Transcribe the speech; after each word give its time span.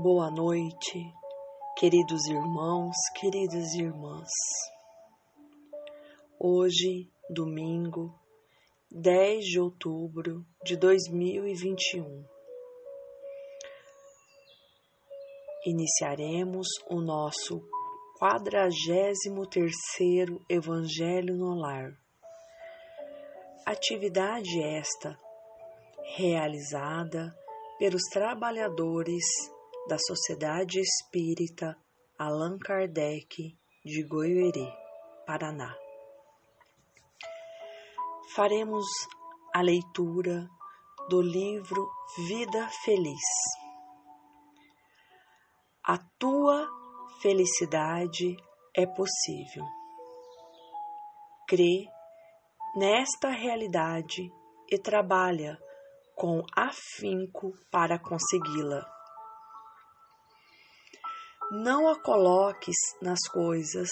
Boa 0.00 0.30
noite, 0.30 1.12
queridos 1.76 2.24
irmãos, 2.28 2.94
queridas 3.16 3.74
irmãs. 3.74 4.30
Hoje, 6.38 7.10
domingo, 7.28 8.16
10 8.92 9.44
de 9.44 9.58
outubro 9.58 10.46
de 10.62 10.76
2021, 10.76 12.24
iniciaremos 15.66 16.68
o 16.88 17.00
nosso 17.00 17.60
43º 18.22 20.40
Evangelho 20.48 21.34
no 21.34 21.56
Lar. 21.56 21.92
Atividade 23.66 24.62
esta 24.62 25.18
realizada 26.16 27.36
pelos 27.80 28.02
trabalhadores 28.12 29.24
da 29.88 29.96
Sociedade 29.98 30.80
Espírita 30.80 31.74
Allan 32.18 32.58
Kardec 32.58 33.56
de 33.82 34.02
Goiôerê, 34.02 34.70
Paraná. 35.26 35.74
Faremos 38.34 38.84
a 39.54 39.62
leitura 39.62 40.46
do 41.08 41.22
livro 41.22 41.88
Vida 42.28 42.68
Feliz. 42.84 43.24
A 45.82 45.96
tua 46.18 46.68
felicidade 47.22 48.36
é 48.76 48.84
possível. 48.84 49.64
Crê 51.48 51.86
nesta 52.76 53.30
realidade 53.30 54.30
e 54.70 54.78
trabalha 54.78 55.58
com 56.14 56.42
afinco 56.54 57.54
para 57.70 57.98
consegui-la. 57.98 58.97
Não 61.50 61.88
a 61.88 61.98
coloques 61.98 62.76
nas 63.00 63.26
coisas, 63.26 63.88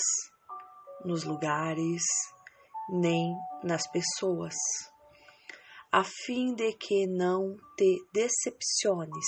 nos 1.03 1.25
lugares, 1.25 2.03
nem 2.91 3.35
nas 3.65 3.91
pessoas, 3.91 4.55
a 5.91 6.05
fim 6.05 6.55
de 6.55 6.75
que 6.75 7.07
não 7.07 7.57
te 7.75 8.07
decepciones. 8.13 9.25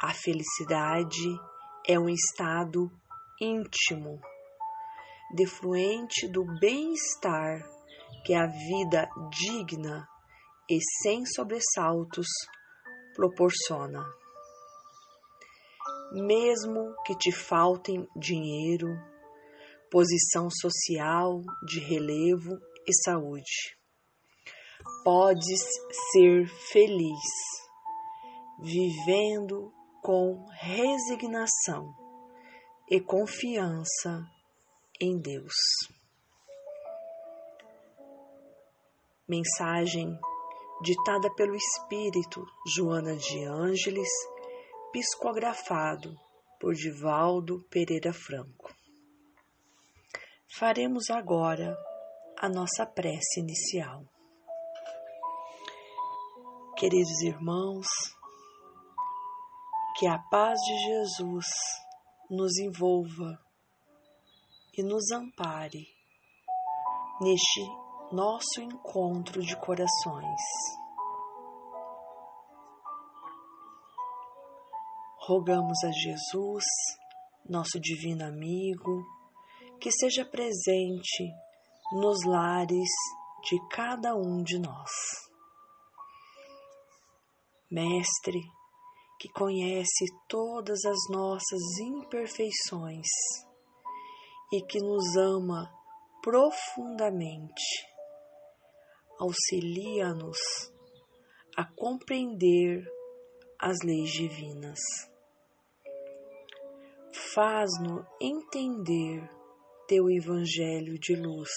A 0.00 0.14
felicidade 0.14 1.38
é 1.86 1.98
um 1.98 2.08
estado 2.08 2.90
íntimo, 3.38 4.18
defluente 5.34 6.26
do 6.26 6.42
bem-estar 6.58 7.68
que 8.24 8.32
a 8.32 8.46
vida 8.46 9.10
digna 9.28 10.08
e 10.70 10.78
sem 11.02 11.26
sobressaltos 11.26 12.28
proporciona 13.14 14.21
mesmo 16.12 16.94
que 17.04 17.16
te 17.16 17.32
faltem 17.32 18.06
dinheiro, 18.16 18.88
posição 19.90 20.48
social 20.50 21.40
de 21.66 21.80
relevo 21.80 22.58
e 22.86 22.94
saúde. 23.04 23.76
Podes 25.04 25.62
ser 26.12 26.46
feliz, 26.70 27.20
vivendo 28.60 29.72
com 30.02 30.44
resignação 30.60 31.94
e 32.90 33.00
confiança 33.00 34.26
em 35.00 35.20
Deus. 35.20 35.54
Mensagem 39.28 40.18
ditada 40.82 41.32
pelo 41.34 41.54
Espírito 41.54 42.44
Joana 42.66 43.16
de 43.16 43.44
Ângeles 43.44 44.08
psicografado 44.92 46.14
por 46.60 46.74
Divaldo 46.74 47.64
Pereira 47.70 48.12
Franco. 48.12 48.70
Faremos 50.58 51.08
agora 51.10 51.74
a 52.38 52.48
nossa 52.48 52.84
prece 52.84 53.40
inicial. 53.40 54.04
Queridos 56.76 57.22
irmãos, 57.22 57.86
que 59.98 60.06
a 60.06 60.18
paz 60.18 60.58
de 60.60 60.78
Jesus 60.84 61.46
nos 62.30 62.58
envolva 62.58 63.38
e 64.76 64.82
nos 64.82 65.10
ampare 65.10 65.86
neste 67.20 67.62
nosso 68.12 68.60
encontro 68.60 69.40
de 69.40 69.56
corações. 69.56 70.40
Rogamos 75.24 75.78
a 75.84 75.92
Jesus, 75.92 76.64
nosso 77.48 77.78
divino 77.78 78.24
amigo, 78.24 79.04
que 79.80 79.88
seja 79.92 80.24
presente 80.24 81.32
nos 81.92 82.24
lares 82.26 82.90
de 83.44 83.56
cada 83.68 84.16
um 84.16 84.42
de 84.42 84.58
nós. 84.58 84.90
Mestre, 87.70 88.40
que 89.20 89.28
conhece 89.28 90.06
todas 90.28 90.84
as 90.84 90.98
nossas 91.08 91.78
imperfeições 91.80 93.06
e 94.52 94.60
que 94.60 94.80
nos 94.80 95.16
ama 95.16 95.72
profundamente, 96.20 97.62
auxilia-nos 99.20 100.40
a 101.56 101.64
compreender 101.64 102.84
as 103.60 103.78
leis 103.84 104.10
divinas 104.10 105.11
faz-nos 107.12 108.04
entender 108.20 109.28
teu 109.86 110.10
Evangelho 110.10 110.98
de 110.98 111.14
luz. 111.14 111.50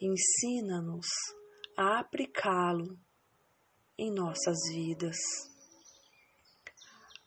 Ensina-nos 0.00 1.06
a 1.76 2.00
aplicá-lo 2.00 2.98
em 3.96 4.12
nossas 4.12 4.56
vidas, 4.72 5.16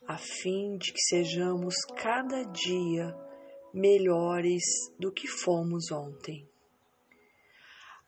a 0.06 0.18
fim 0.18 0.76
de 0.76 0.92
que 0.92 1.00
sejamos 1.00 1.74
cada 1.96 2.44
dia 2.44 3.14
melhores 3.72 4.62
do 4.98 5.12
que 5.12 5.26
fomos 5.26 5.90
ontem. 5.90 6.48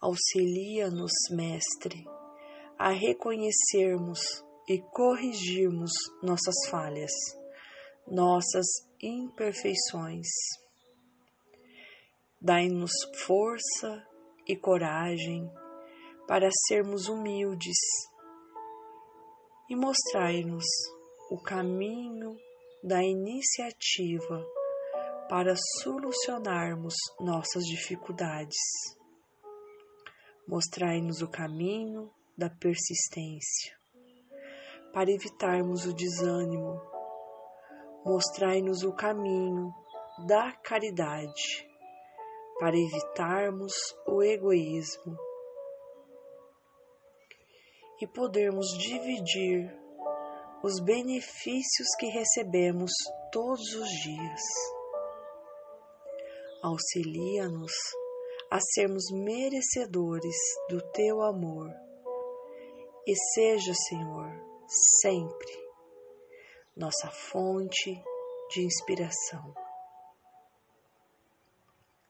Auxilia-nos, 0.01 1.13
Mestre, 1.31 2.05
a 2.79 2.91
reconhecermos 2.91 4.21
e 4.69 4.81
corrigirmos 4.93 5.91
nossas 6.23 6.55
falhas 6.71 7.13
nossas 8.11 8.67
imperfeições. 9.01 10.27
Dai-nos 12.41 12.93
força 13.25 14.07
e 14.47 14.57
coragem 14.57 15.51
para 16.27 16.49
sermos 16.67 17.09
humildes 17.09 17.77
e 19.69 19.77
mostrai-nos 19.77 20.65
o 21.31 21.41
caminho 21.41 22.37
da 22.83 23.03
iniciativa 23.03 24.45
para 25.29 25.55
solucionarmos 25.81 26.95
nossas 27.21 27.63
dificuldades. 27.65 28.59
Mostrai-nos 30.49 31.23
o 31.23 31.29
caminho 31.29 32.11
da 32.37 32.51
persistência 32.51 33.79
para 34.93 35.13
evitarmos 35.13 35.85
o 35.85 35.95
desânimo 35.95 36.81
mostrai-nos 38.05 38.83
o 38.83 38.93
caminho 38.93 39.73
da 40.27 40.53
caridade 40.53 41.69
para 42.59 42.77
evitarmos 42.77 43.73
o 44.07 44.23
egoísmo 44.23 45.17
e 48.01 48.07
podermos 48.07 48.67
dividir 48.79 49.75
os 50.63 50.79
benefícios 50.81 51.89
que 51.99 52.07
recebemos 52.07 52.93
todos 53.33 53.75
os 53.75 53.89
dias. 53.89 54.41
Auxilia-nos 56.63 57.73
a 58.51 58.59
sermos 58.61 59.05
merecedores 59.13 60.37
do 60.69 60.81
teu 60.93 61.23
amor 61.23 61.71
e 63.07 63.15
seja, 63.35 63.73
Senhor, 63.89 64.31
sempre 65.01 65.70
nossa 66.77 67.11
fonte 67.11 68.03
de 68.51 68.63
inspiração. 68.65 69.55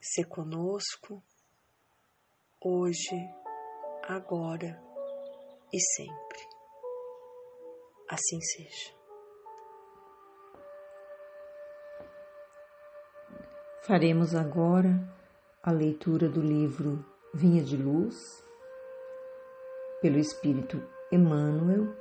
Se 0.01 0.25
conosco, 0.25 1.23
hoje, 2.61 3.17
agora 4.03 4.83
e 5.73 5.79
sempre. 5.79 6.49
Assim 8.09 8.41
seja. 8.41 8.95
Faremos 13.83 14.35
agora 14.35 14.91
a 15.63 15.71
leitura 15.71 16.29
do 16.29 16.41
livro 16.41 17.05
Vinha 17.35 17.63
de 17.63 17.77
Luz, 17.77 18.17
pelo 20.01 20.19
Espírito 20.19 20.83
Emmanuel 21.13 21.95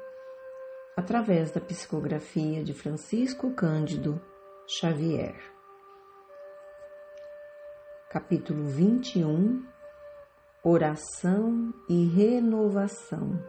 através 1.00 1.50
da 1.50 1.62
psicografia 1.62 2.62
de 2.62 2.74
Francisco 2.74 3.51
Cândido 3.51 4.22
Xavier. 4.68 5.34
Capítulo 8.10 8.66
21 8.66 9.66
Oração 10.62 11.74
e 11.88 12.06
Renovação 12.06 13.42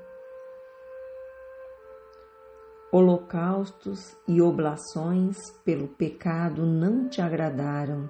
Holocaustos 2.92 4.16
e 4.28 4.40
oblações 4.40 5.36
pelo 5.64 5.88
pecado 5.88 6.64
não 6.64 7.08
te 7.08 7.20
agradaram. 7.20 8.08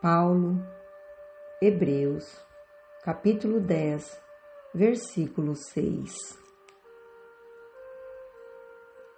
Paulo, 0.00 0.58
Hebreus, 1.60 2.42
capítulo 3.04 3.60
10, 3.60 4.18
versículo 4.74 5.54
6. 5.54 6.40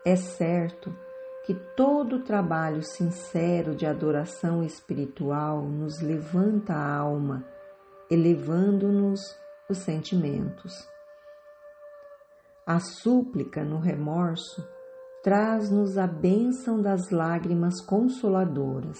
É 0.04 0.16
certo 0.16 0.92
que 1.44 1.54
todo 1.76 2.24
trabalho 2.24 2.82
sincero 2.82 3.74
de 3.74 3.86
adoração 3.86 4.62
espiritual 4.64 5.62
nos 5.62 6.00
levanta 6.00 6.72
a 6.72 6.96
alma, 6.96 7.44
elevando-nos 8.10 9.20
os 9.68 9.78
sentimentos. 9.78 10.72
A 12.66 12.78
súplica 12.78 13.64
no 13.64 13.78
remorso 13.78 14.66
traz-nos 15.22 15.96
a 15.96 16.06
bênção 16.06 16.80
das 16.80 17.10
lágrimas 17.10 17.80
consoladoras. 17.84 18.98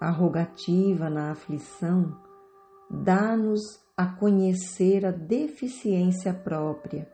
A 0.00 0.10
rogativa 0.10 1.08
na 1.08 1.30
aflição 1.30 2.16
dá-nos 2.90 3.60
a 3.96 4.06
conhecer 4.06 5.06
a 5.06 5.10
deficiência 5.10 6.34
própria, 6.34 7.08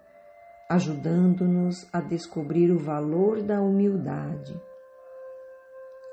ajudando-nos 0.73 1.87
a 1.93 2.01
descobrir 2.01 2.71
o 2.71 2.79
valor 2.79 3.43
da 3.43 3.61
humildade. 3.61 4.59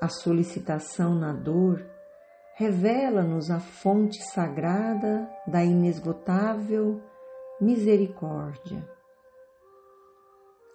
A 0.02 0.06
solicitação 0.06 1.14
na 1.14 1.32
dor 1.32 1.82
revela-nos 2.56 3.50
a 3.50 3.58
fonte 3.58 4.22
sagrada 4.34 5.26
da 5.46 5.64
inesgotável 5.64 7.00
misericórdia. 7.58 8.86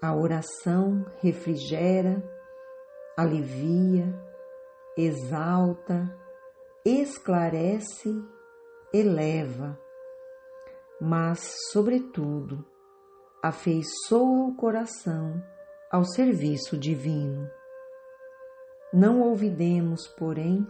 A 0.02 0.16
oração 0.16 1.06
refrigera, 1.22 2.24
alivia, 3.16 4.12
exalta, 4.98 6.12
esclarece, 6.84 8.10
eleva, 8.92 9.80
mas, 11.00 11.54
sobretudo, 11.72 12.66
afeiçoa 13.48 14.48
o 14.48 14.56
coração 14.56 15.40
ao 15.92 16.04
serviço 16.04 16.76
divino. 16.76 17.48
Não 18.92 19.22
ouvidemos, 19.22 20.08
porém, 20.08 20.66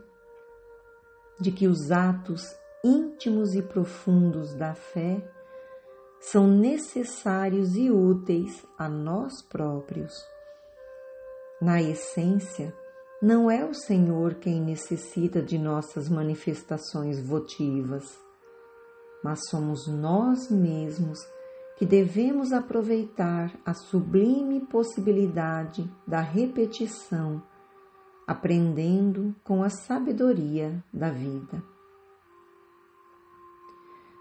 de 1.40 1.54
que 1.54 1.70
os 1.70 1.90
atos 1.90 2.44
íntimos 2.84 3.56
e 3.56 3.62
profundos 3.62 4.54
da 4.56 4.76
fé 4.76 5.26
são 6.20 6.48
necessários 6.48 7.78
e 7.78 7.90
úteis 7.90 8.66
a 8.78 8.90
nós 8.90 9.42
próprios. 9.42 10.14
Na 11.62 11.82
essência, 11.82 12.76
não 13.22 13.50
é 13.50 13.64
o 13.64 13.74
Senhor 13.74 14.34
quem 14.36 14.60
necessita 14.60 15.42
de 15.42 15.58
nossas 15.58 16.10
manifestações 16.10 17.26
votivas, 17.26 18.04
mas 19.24 19.40
somos 19.50 19.88
nós 19.88 20.52
mesmos 20.52 21.35
que 21.78 21.86
devemos 21.86 22.54
aproveitar 22.54 23.52
a 23.66 23.74
sublime 23.74 24.62
possibilidade 24.62 25.90
da 26.08 26.22
repetição, 26.22 27.44
aprendendo 28.26 29.36
com 29.44 29.62
a 29.62 29.70
sabedoria 29.70 30.84
da 30.94 31.10
vida. 31.10 31.62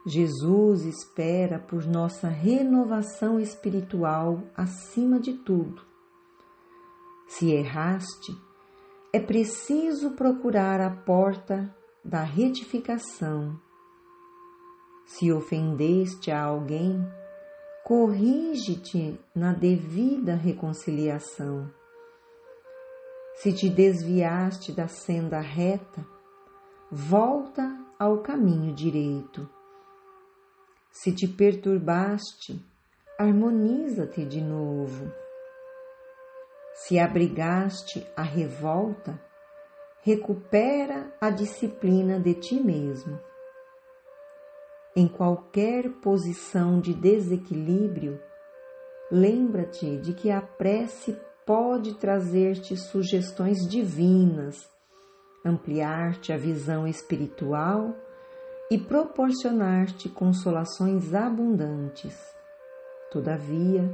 Jesus 0.06 0.84
espera 0.84 1.58
por 1.58 1.86
nossa 1.86 2.28
renovação 2.28 3.40
espiritual 3.40 4.42
acima 4.54 5.18
de 5.18 5.32
tudo. 5.32 5.80
Se 7.26 7.50
erraste, 7.50 8.36
é 9.14 9.20
preciso 9.20 10.10
procurar 10.10 10.80
a 10.80 10.90
porta 10.90 11.74
da 12.04 12.22
retificação. 12.22 13.58
Se 15.06 15.32
ofendeste 15.32 16.30
a 16.30 16.42
alguém, 16.42 17.02
corrige-te 17.84 19.20
na 19.34 19.52
devida 19.52 20.34
reconciliação. 20.34 21.70
Se 23.36 23.52
te 23.52 23.68
desviaste 23.68 24.72
da 24.72 24.88
senda 24.88 25.38
reta, 25.38 26.02
volta 26.90 27.62
ao 27.98 28.22
caminho 28.22 28.74
direito. 28.74 29.46
Se 30.90 31.12
te 31.12 31.28
perturbaste, 31.28 32.58
harmoniza-te 33.18 34.24
de 34.24 34.40
novo. 34.40 35.12
Se 36.72 36.98
abrigaste 36.98 38.06
a 38.16 38.22
revolta, 38.22 39.20
recupera 40.02 41.12
a 41.20 41.28
disciplina 41.28 42.18
de 42.18 42.32
ti 42.32 42.58
mesmo. 42.58 43.20
Em 44.96 45.08
qualquer 45.08 45.90
posição 46.00 46.80
de 46.80 46.94
desequilíbrio, 46.94 48.20
lembra-te 49.10 49.96
de 49.96 50.12
que 50.12 50.30
a 50.30 50.40
prece 50.40 51.18
pode 51.44 51.94
trazer-te 51.94 52.76
sugestões 52.76 53.58
divinas, 53.68 54.70
ampliar-te 55.44 56.32
a 56.32 56.36
visão 56.36 56.86
espiritual 56.86 57.92
e 58.70 58.78
proporcionar-te 58.78 60.08
consolações 60.08 61.12
abundantes. 61.12 62.16
Todavia, 63.10 63.90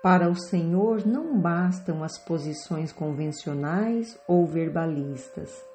para 0.00 0.30
o 0.30 0.36
Senhor 0.36 1.04
não 1.04 1.36
bastam 1.36 2.04
as 2.04 2.16
posições 2.16 2.92
convencionais 2.92 4.16
ou 4.28 4.46
verbalistas. 4.46 5.66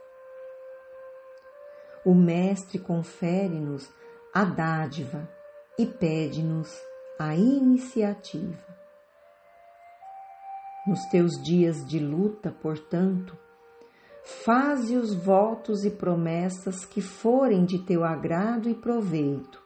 O 2.06 2.16
Mestre 2.16 2.80
confere-nos 2.80 3.90
a 4.34 4.44
dádiva 4.44 5.30
e 5.78 5.86
pede-nos 5.86 6.76
a 7.20 7.36
iniciativa. 7.36 8.74
Nos 10.88 11.06
teus 11.12 11.32
dias 11.44 11.86
de 11.86 12.00
luta, 12.00 12.52
portanto, 12.52 13.38
faze 14.44 14.98
os 14.98 15.14
votos 15.14 15.86
e 15.86 15.92
promessas 15.92 16.84
que 16.84 17.00
forem 17.00 17.64
de 17.64 17.78
teu 17.80 18.04
agrado 18.04 18.68
e 18.68 18.74
proveito, 18.74 19.62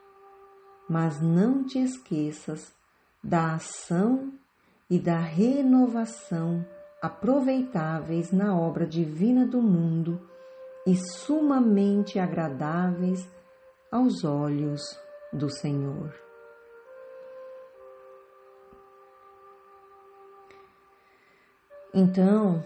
mas 0.90 1.22
não 1.22 1.64
te 1.64 1.80
esqueças 1.80 2.74
da 3.24 3.56
ação 3.56 4.34
e 4.90 5.00
da 5.00 5.18
renovação 5.18 6.66
aproveitáveis 7.02 8.32
na 8.32 8.54
obra 8.56 8.86
divina 8.86 9.46
do 9.46 9.62
mundo 9.62 10.20
e 10.86 10.96
sumamente 10.96 12.20
agradáveis 12.20 13.28
aos 13.92 14.24
olhos 14.24 14.82
do 15.32 15.50
Senhor. 15.50 16.14
Então, 21.94 22.64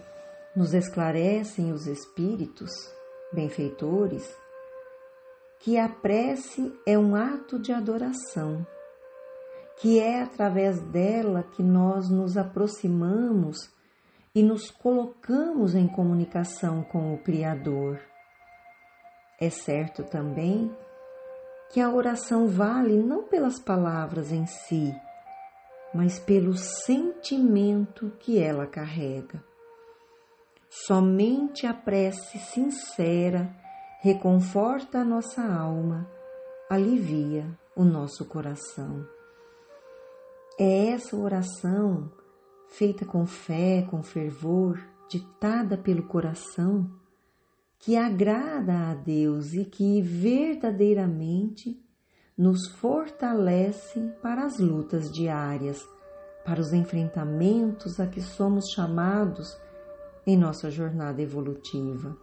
nos 0.55 0.73
esclarecem 0.73 1.71
os 1.71 1.87
espíritos 1.87 2.71
benfeitores 3.31 4.35
que 5.59 5.77
a 5.77 5.87
prece 5.87 6.73
é 6.87 6.97
um 6.97 7.15
ato 7.15 7.59
de 7.59 7.71
adoração, 7.71 8.65
que 9.79 9.99
é 9.99 10.21
através 10.21 10.81
dela 10.81 11.43
que 11.43 11.61
nós 11.61 12.09
nos 12.09 12.35
aproximamos 12.35 13.57
e 14.33 14.41
nos 14.41 14.71
colocamos 14.71 15.75
em 15.75 15.87
comunicação 15.87 16.83
com 16.83 17.13
o 17.13 17.17
Criador. 17.19 17.99
É 19.39 19.49
certo 19.49 20.03
também 20.03 20.75
que 21.71 21.79
a 21.79 21.89
oração 21.89 22.47
vale 22.47 22.97
não 22.97 23.23
pelas 23.23 23.57
palavras 23.57 24.31
em 24.31 24.45
si, 24.45 24.93
mas 25.93 26.19
pelo 26.19 26.55
sentimento 26.55 28.11
que 28.19 28.37
ela 28.37 28.67
carrega. 28.67 29.43
Somente 30.69 31.65
a 31.65 31.73
prece 31.73 32.39
sincera 32.39 33.55
reconforta 34.01 34.99
a 34.99 35.03
nossa 35.03 35.41
alma, 35.41 36.09
alivia 36.69 37.45
o 37.75 37.83
nosso 37.83 38.25
coração. 38.25 39.07
É 40.59 40.89
essa 40.89 41.15
oração, 41.15 42.11
feita 42.67 43.05
com 43.05 43.25
fé, 43.25 43.87
com 43.89 44.03
fervor, 44.03 44.77
ditada 45.09 45.77
pelo 45.77 46.03
coração, 46.03 46.89
que 47.81 47.97
agrada 47.97 48.91
a 48.91 48.93
Deus 48.93 49.53
e 49.53 49.65
que 49.65 50.01
verdadeiramente 50.03 51.83
nos 52.38 52.67
fortalece 52.67 54.00
para 54.21 54.45
as 54.45 54.59
lutas 54.59 55.11
diárias, 55.11 55.83
para 56.45 56.61
os 56.61 56.73
enfrentamentos 56.73 58.00
a 58.00 58.05
que 58.05 58.21
somos 58.21 58.69
chamados 58.71 59.59
em 60.27 60.38
nossa 60.38 60.69
jornada 60.69 61.23
evolutiva. 61.23 62.15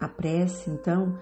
A 0.00 0.08
prece, 0.08 0.68
então, 0.68 1.16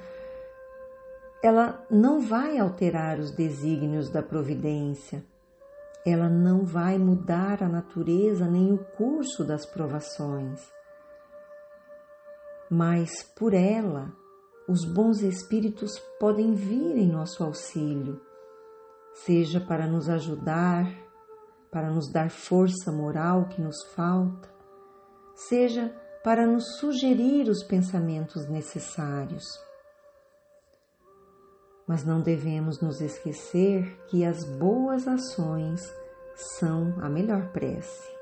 ela 1.43 1.87
não 1.91 2.21
vai 2.21 2.59
alterar 2.59 3.19
os 3.19 3.31
desígnios 3.31 4.09
da 4.09 4.23
providência, 4.23 5.23
ela 6.05 6.31
não 6.31 6.65
vai 6.65 6.97
mudar 6.97 7.63
a 7.63 7.69
natureza 7.69 8.47
nem 8.47 8.73
o 8.73 8.79
curso 8.79 9.45
das 9.45 9.67
provações. 9.67 10.80
Mas 12.71 13.25
por 13.37 13.53
ela, 13.53 14.13
os 14.69 14.85
bons 14.85 15.23
espíritos 15.23 15.99
podem 16.21 16.55
vir 16.55 16.97
em 16.97 17.11
nosso 17.11 17.43
auxílio, 17.43 18.21
seja 19.13 19.61
para 19.61 19.89
nos 19.89 20.09
ajudar, 20.09 20.87
para 21.73 21.91
nos 21.91 22.09
dar 22.13 22.31
força 22.31 22.93
moral 22.93 23.47
que 23.47 23.61
nos 23.61 23.83
falta, 23.93 24.49
seja 25.35 25.93
para 26.23 26.47
nos 26.47 26.77
sugerir 26.79 27.49
os 27.49 27.65
pensamentos 27.65 28.49
necessários. 28.49 29.45
Mas 31.89 32.05
não 32.05 32.21
devemos 32.21 32.81
nos 32.81 33.01
esquecer 33.01 33.99
que 34.07 34.25
as 34.25 34.45
boas 34.45 35.09
ações 35.09 35.81
são 36.37 36.95
a 37.01 37.09
melhor 37.09 37.51
prece, 37.51 38.20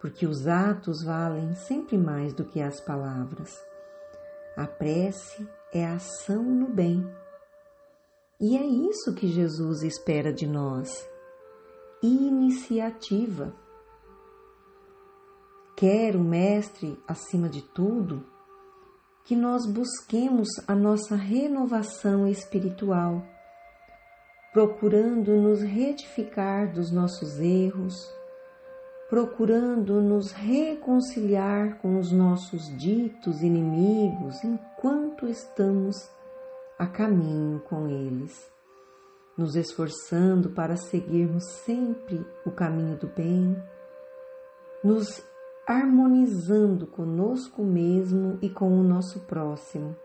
porque 0.00 0.26
os 0.26 0.46
atos 0.46 1.04
valem 1.04 1.54
sempre 1.54 1.98
mais 1.98 2.32
do 2.32 2.44
que 2.44 2.60
as 2.60 2.80
palavras. 2.80 3.54
A 4.56 4.66
prece 4.66 5.46
é 5.72 5.84
a 5.84 5.94
ação 5.94 6.42
no 6.42 6.68
bem. 6.68 7.06
E 8.40 8.56
é 8.56 8.64
isso 8.64 9.14
que 9.14 9.28
Jesus 9.28 9.82
espera 9.82 10.32
de 10.32 10.46
nós: 10.46 11.06
iniciativa. 12.02 13.54
Quer 15.76 16.16
o 16.16 16.20
Mestre, 16.20 16.98
acima 17.06 17.48
de 17.48 17.62
tudo, 17.62 18.24
que 19.24 19.36
nós 19.36 19.66
busquemos 19.66 20.48
a 20.66 20.74
nossa 20.74 21.14
renovação 21.14 22.26
espiritual, 22.26 23.22
procurando 24.52 25.32
nos 25.36 25.62
retificar 25.62 26.72
dos 26.72 26.90
nossos 26.90 27.38
erros, 27.38 27.94
procurando 29.10 30.00
nos 30.00 30.30
reconciliar 30.30 31.78
com 31.78 31.98
os 31.98 32.12
nossos 32.12 32.62
ditos 32.78 33.42
inimigos 33.42 34.44
enquanto 34.44 35.26
estamos 35.26 36.08
a 36.78 36.86
caminho 36.86 37.58
com 37.58 37.88
eles, 37.88 38.32
nos 39.36 39.56
esforçando 39.56 40.50
para 40.50 40.76
seguirmos 40.76 41.44
sempre 41.64 42.24
o 42.46 42.52
caminho 42.52 42.96
do 42.98 43.08
bem, 43.08 43.60
nos 44.84 45.20
harmonizando 45.66 46.86
conosco 46.86 47.64
mesmo 47.64 48.38
e 48.40 48.48
com 48.48 48.78
o 48.78 48.84
nosso 48.84 49.18
próximo. 49.26 49.96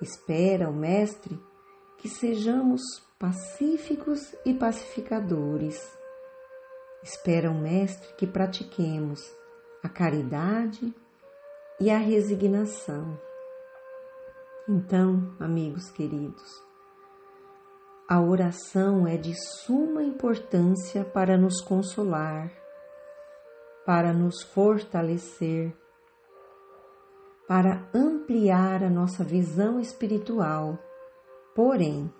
Espera 0.00 0.68
o 0.68 0.74
Mestre 0.74 1.38
que 1.96 2.08
sejamos 2.08 2.82
pacíficos 3.20 4.34
e 4.44 4.52
pacificadores. 4.52 6.01
Espera 7.02 7.50
o 7.50 7.54
Mestre 7.54 8.14
que 8.14 8.26
pratiquemos 8.26 9.20
a 9.82 9.88
caridade 9.88 10.94
e 11.80 11.90
a 11.90 11.98
resignação. 11.98 13.18
Então, 14.68 15.34
amigos 15.40 15.90
queridos, 15.90 16.62
a 18.08 18.20
oração 18.20 19.06
é 19.06 19.16
de 19.16 19.34
suma 19.34 20.02
importância 20.02 21.04
para 21.04 21.36
nos 21.36 21.60
consolar 21.60 22.62
para 23.84 24.12
nos 24.12 24.42
fortalecer, 24.42 25.74
para 27.48 27.88
ampliar 27.92 28.82
a 28.82 28.90
nossa 28.90 29.24
visão 29.24 29.80
espiritual. 29.80 30.78
Porém, 31.54 32.12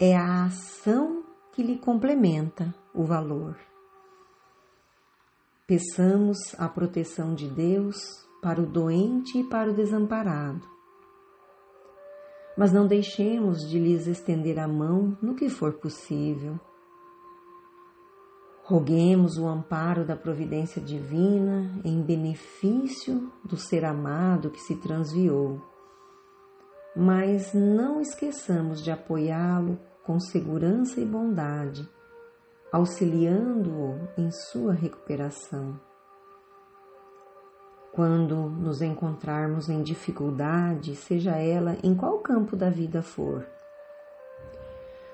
é 0.00 0.16
a 0.16 0.46
ação 0.46 1.24
que 1.52 1.62
lhe 1.62 1.78
complementa 1.78 2.74
o 2.94 3.04
valor. 3.04 3.56
Peçamos 5.70 6.36
a 6.58 6.68
proteção 6.68 7.32
de 7.32 7.46
Deus 7.46 7.96
para 8.42 8.60
o 8.60 8.66
doente 8.66 9.38
e 9.38 9.44
para 9.44 9.70
o 9.70 9.72
desamparado. 9.72 10.66
Mas 12.58 12.72
não 12.72 12.88
deixemos 12.88 13.60
de 13.68 13.78
lhes 13.78 14.08
estender 14.08 14.58
a 14.58 14.66
mão 14.66 15.16
no 15.22 15.36
que 15.36 15.48
for 15.48 15.74
possível 15.74 16.58
Roguemos 18.64 19.38
o 19.38 19.46
amparo 19.46 20.04
da 20.04 20.16
providência 20.16 20.82
divina 20.82 21.80
em 21.84 22.02
benefício 22.02 23.32
do 23.44 23.56
ser 23.56 23.84
amado 23.84 24.50
que 24.50 24.60
se 24.60 24.76
transviou, 24.76 25.60
mas 26.96 27.52
não 27.52 28.00
esqueçamos 28.00 28.80
de 28.80 28.90
apoiá-lo 28.90 29.78
com 30.04 30.20
segurança 30.20 31.00
e 31.00 31.04
bondade, 31.04 31.88
auxiliando-o 32.72 34.08
em 34.16 34.30
sua 34.30 34.72
recuperação. 34.72 35.78
Quando 37.92 38.36
nos 38.36 38.80
encontrarmos 38.80 39.68
em 39.68 39.82
dificuldade, 39.82 40.94
seja 40.94 41.36
ela 41.36 41.76
em 41.82 41.94
qual 41.94 42.18
campo 42.20 42.54
da 42.54 42.70
vida 42.70 43.02
for, 43.02 43.44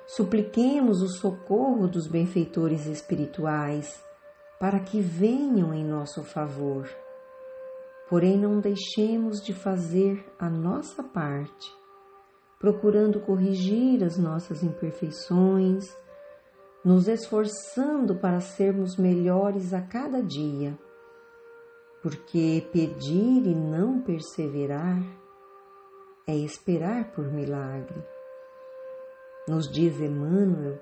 Supliquemos 0.07 1.03
o 1.03 1.09
socorro 1.09 1.89
dos 1.89 2.07
benfeitores 2.07 2.87
espirituais 2.87 4.01
para 4.59 4.79
que 4.79 5.01
venham 5.01 5.75
em 5.75 5.85
nosso 5.85 6.23
favor. 6.23 6.89
Porém, 8.09 8.39
não 8.39 8.61
deixemos 8.61 9.43
de 9.43 9.53
fazer 9.53 10.25
a 10.39 10.49
nossa 10.49 11.03
parte, 11.03 11.69
procurando 12.57 13.19
corrigir 13.19 14.05
as 14.05 14.17
nossas 14.17 14.63
imperfeições, 14.63 15.93
nos 16.87 17.09
esforçando 17.09 18.15
para 18.15 18.41
sermos 18.41 18.97
melhores 18.97 19.75
a 19.75 19.83
cada 19.83 20.23
dia, 20.23 20.79
porque 22.01 22.65
pedir 22.73 23.45
e 23.45 23.53
não 23.57 24.01
perseverar 24.01 25.03
é 26.29 26.37
esperar 26.37 27.11
por 27.11 27.25
milagre. 27.25 28.01
Nos 29.49 29.69
diz 29.69 29.99
Emmanuel 30.01 30.79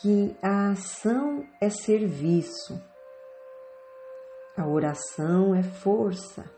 que 0.00 0.36
a 0.40 0.70
ação 0.70 1.44
é 1.60 1.68
serviço, 1.68 2.80
a 4.56 4.68
oração 4.68 5.52
é 5.52 5.64
força. 5.64 6.48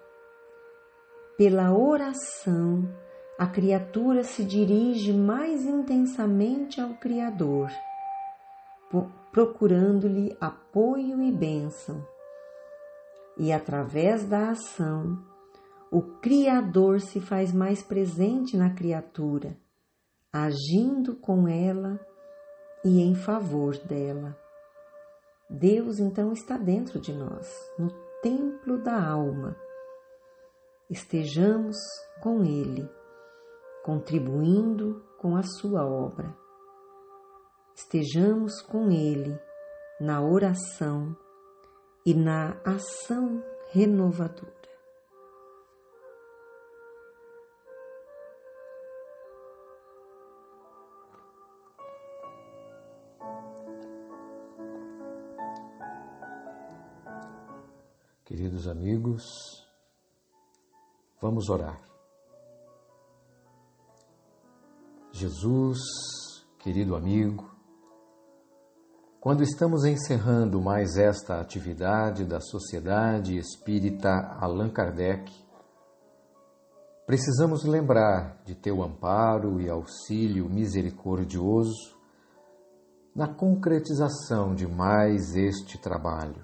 Pela 1.38 1.72
oração, 1.72 2.86
a 3.38 3.46
criatura 3.46 4.22
se 4.22 4.44
dirige 4.44 5.14
mais 5.14 5.64
intensamente 5.64 6.78
ao 6.78 6.90
Criador, 6.96 7.70
procurando-lhe 9.32 10.36
apoio 10.40 11.22
e 11.22 11.30
bênção. 11.30 12.06
E 13.36 13.52
através 13.52 14.24
da 14.28 14.50
ação, 14.50 15.18
o 15.90 16.02
Criador 16.20 17.00
se 17.00 17.20
faz 17.20 17.52
mais 17.52 17.82
presente 17.82 18.56
na 18.56 18.70
criatura 18.70 19.56
agindo 20.32 21.16
com 21.16 21.48
ela 21.48 21.98
e 22.84 23.00
em 23.00 23.14
favor 23.14 23.76
dela. 23.78 24.38
Deus 25.48 25.98
então 25.98 26.32
está 26.32 26.56
dentro 26.56 27.00
de 27.00 27.12
nós, 27.12 27.52
no 27.76 27.90
templo 28.22 28.78
da 28.78 29.04
alma. 29.04 29.56
Estejamos 30.88 31.76
com 32.22 32.44
Ele, 32.44 32.88
contribuindo 33.84 35.04
com 35.18 35.36
a 35.36 35.42
Sua 35.42 35.84
obra. 35.84 36.36
Estejamos 37.82 38.60
com 38.60 38.90
Ele 38.90 39.40
na 39.98 40.20
oração 40.22 41.16
e 42.04 42.12
na 42.12 42.60
ação 42.62 43.42
renovadora. 43.70 44.52
Queridos 58.26 58.68
amigos, 58.68 59.24
vamos 61.18 61.48
orar. 61.48 61.80
Jesus, 65.12 65.80
querido 66.58 66.94
amigo, 66.94 67.49
quando 69.20 69.42
estamos 69.42 69.84
encerrando 69.84 70.62
mais 70.62 70.96
esta 70.96 71.42
atividade 71.42 72.24
da 72.24 72.40
Sociedade 72.40 73.36
Espírita 73.36 74.08
Allan 74.40 74.70
Kardec, 74.70 75.30
precisamos 77.06 77.62
lembrar 77.64 78.40
de 78.46 78.54
teu 78.54 78.82
amparo 78.82 79.60
e 79.60 79.68
auxílio 79.68 80.48
misericordioso 80.48 81.98
na 83.14 83.28
concretização 83.28 84.54
de 84.54 84.66
mais 84.66 85.36
este 85.36 85.76
trabalho, 85.76 86.42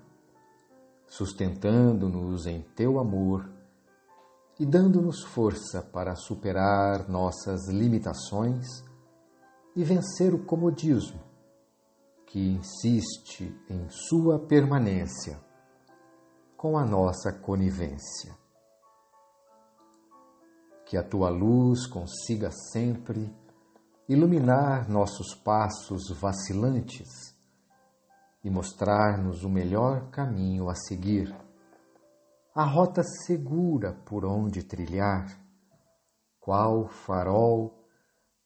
sustentando-nos 1.06 2.44
em 2.46 2.60
teu 2.60 2.98
amor 2.98 3.48
e 4.60 4.66
dando-nos 4.66 5.22
força 5.22 5.80
para 5.80 6.14
superar 6.14 7.08
nossas 7.08 7.68
limitações 7.68 8.66
e 9.74 9.82
vencer 9.82 10.34
o 10.34 10.44
comodismo 10.44 11.25
que 12.36 12.50
insiste 12.50 13.50
em 13.66 13.88
sua 13.88 14.38
permanência 14.38 15.40
com 16.54 16.76
a 16.76 16.84
nossa 16.84 17.32
conivência. 17.32 18.36
Que 20.84 20.98
a 20.98 21.02
tua 21.02 21.30
luz 21.30 21.86
consiga 21.86 22.50
sempre 22.50 23.34
iluminar 24.06 24.86
nossos 24.86 25.34
passos 25.34 26.10
vacilantes 26.20 27.08
e 28.44 28.50
mostrar-nos 28.50 29.42
o 29.42 29.48
melhor 29.48 30.10
caminho 30.10 30.68
a 30.68 30.74
seguir, 30.74 31.34
a 32.54 32.64
rota 32.64 33.02
segura 33.02 33.94
por 34.04 34.26
onde 34.26 34.62
trilhar, 34.62 35.26
qual 36.38 36.86
farol, 36.86 37.88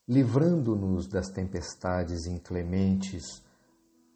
livrando-nos 0.06 1.09
das 1.09 1.26
tempestades 1.30 2.26
inclementes 2.26 3.50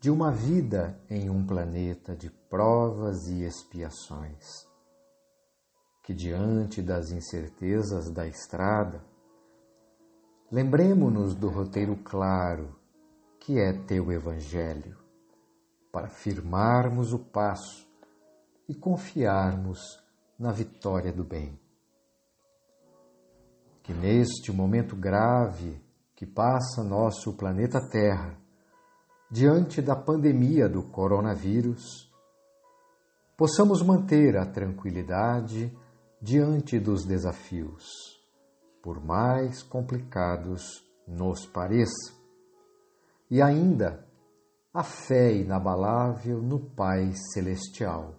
de 0.05 0.11
uma 0.11 0.31
vida 0.31 1.01
em 1.09 1.31
um 1.31 1.47
planeta 1.47 2.15
de 2.15 2.29
provas 2.29 3.27
e 3.27 3.43
expiações. 3.43 4.69
Que 6.03 6.13
diante 6.13 6.83
das 6.83 7.11
incertezas 7.11 8.11
da 8.11 8.27
estrada, 8.27 9.03
lembremos-nos 10.53 11.35
do 11.35 11.49
roteiro 11.49 11.97
claro 12.05 12.79
que 13.41 13.59
é 13.59 13.73
teu 13.87 14.13
Evangelho, 14.13 14.99
para 15.91 16.11
firmarmos 16.11 17.15
o 17.15 17.19
passo 17.19 17.89
e 18.69 18.75
confiarmos 18.75 19.99
na 20.39 20.53
vitória 20.53 21.15
do 21.15 21.25
bem. 21.25 21.59
Que 23.83 23.95
neste 23.95 24.53
momento 24.53 24.95
grave 24.95 25.83
que 26.15 26.27
passa 26.27 26.85
nosso 26.85 27.33
planeta 27.39 27.81
Terra, 27.89 28.44
diante 29.35 29.83
da 29.83 29.97
pandemia 29.97 30.69
do 30.69 30.81
coronavírus, 30.81 32.09
possamos 33.37 33.83
manter 33.83 34.37
a 34.37 34.47
tranquilidade 34.47 35.77
diante 36.23 36.79
dos 36.79 37.05
desafios, 37.05 37.85
por 38.81 39.05
mais 39.05 39.61
complicados 39.61 40.63
nos 41.05 41.47
pareçam, 41.47 42.15
e 43.29 43.43
ainda 43.43 44.07
a 44.73 44.85
fé 44.85 45.35
inabalável 45.35 46.41
no 46.41 46.61
Pai 46.61 47.11
Celestial, 47.33 48.15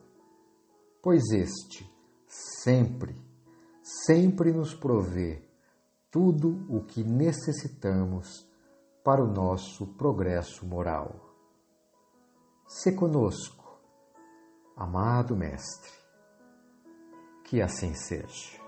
pois 1.01 1.23
este 1.31 1.89
sempre, 2.27 3.15
sempre 3.81 4.51
nos 4.51 4.73
provê 4.73 5.47
tudo 6.11 6.65
o 6.67 6.83
que 6.83 7.05
necessitamos 7.05 8.45
para 9.05 9.23
o 9.23 9.27
nosso 9.27 9.85
progresso 9.85 10.65
moral. 10.65 11.15
Se 12.67 12.91
conosco, 12.91 13.79
amado 14.75 15.35
Mestre, 15.35 15.91
que 17.43 17.61
assim 17.61 17.93
seja. 17.93 18.64